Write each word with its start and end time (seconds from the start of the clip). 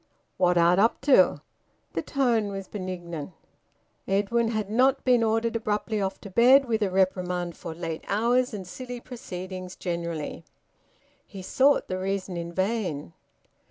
"What 0.37 0.57
art 0.57 0.79
up 0.79 0.99
to?" 1.01 1.41
The 1.93 2.01
tone 2.01 2.51
was 2.51 2.67
benignant. 2.67 3.33
Edwin 4.07 4.47
had 4.47 4.71
not 4.71 5.03
been 5.05 5.21
ordered 5.21 5.55
abruptly 5.55 6.01
off 6.01 6.19
to 6.21 6.31
bed, 6.31 6.65
with 6.65 6.81
a 6.81 6.89
reprimand 6.89 7.55
for 7.55 7.75
late 7.75 8.03
hours 8.07 8.51
and 8.51 8.65
silly 8.65 8.99
proceedings 8.99 9.75
generally. 9.75 10.43
He 11.27 11.43
sought 11.43 11.87
the 11.87 11.99
reason 11.99 12.35
in 12.35 12.51
vain. 12.51 13.13